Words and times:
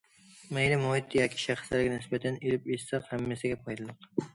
مەيلى 0.57 0.79
مۇھىت 0.83 1.13
ياكى 1.19 1.43
شەخسلەرگە 1.43 1.95
نىسبەتەن 1.95 2.43
ئېلىپ 2.43 2.69
ئېيتساق 2.73 3.11
ھەممىسىگە 3.15 3.65
پايدىلىق. 3.67 4.15